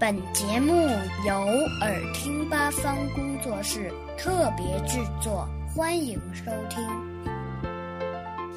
[0.00, 0.88] 本节目
[1.26, 1.34] 由
[1.82, 6.82] 耳听八方工作室特别制作，欢迎收听。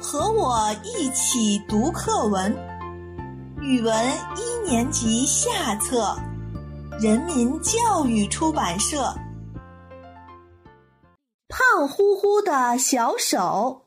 [0.00, 2.50] 和我一起读课文，
[3.60, 3.94] 语文
[4.38, 6.16] 一年级下册，
[6.98, 9.14] 人民教育出版社。
[11.46, 13.82] 胖乎乎的小手，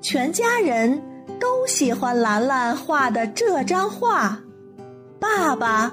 [0.00, 4.40] 全家人都喜欢兰兰画的这张画。
[5.56, 5.92] 爸爸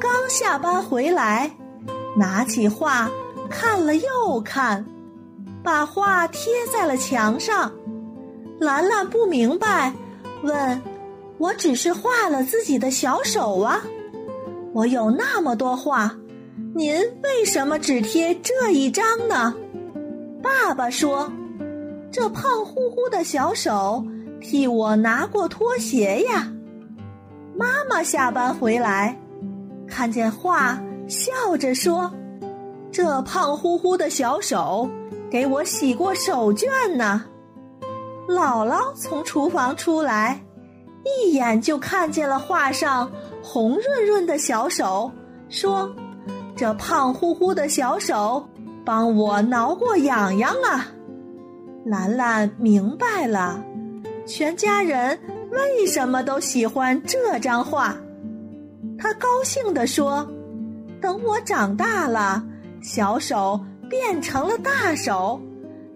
[0.00, 1.48] 刚下班回来，
[2.16, 3.08] 拿起画
[3.48, 4.84] 看了又看，
[5.62, 7.70] 把画贴在了墙上。
[8.58, 9.92] 兰兰不明白，
[10.42, 10.82] 问
[11.38, 13.82] ：“我只是画了自己的小手啊，
[14.72, 16.12] 我有那么多画，
[16.74, 19.54] 您为什么只贴这一张呢？”
[20.42, 21.30] 爸爸说
[22.10, 24.04] ：“这胖乎乎的小手
[24.40, 26.50] 替我拿过拖鞋呀。”
[27.56, 29.16] 妈妈下班回来，
[29.86, 32.12] 看见画，笑着说
[32.90, 34.88] ：“这胖乎乎的小手
[35.30, 37.24] 给我洗过手绢呢。”
[38.26, 40.40] 姥姥从厨房出来，
[41.04, 43.10] 一眼就看见了画上
[43.42, 45.10] 红润润的小手，
[45.48, 45.94] 说
[46.56, 48.44] ：“这胖乎乎的小手
[48.84, 50.88] 帮我挠过痒痒啊。”
[51.84, 53.62] 兰兰明白了，
[54.26, 55.18] 全家人。
[55.54, 57.96] 为什么都喜欢这张画？
[58.98, 60.26] 他高兴地说
[61.00, 62.42] ：“等我长大了，
[62.82, 65.40] 小手变成了大手，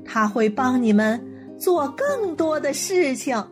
[0.04, 1.20] 他会帮你们
[1.58, 3.42] 做更多的事情。”